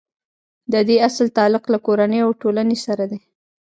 [0.71, 3.19] د دې اصل تعلق له کورنۍ او ټولنې سره دی.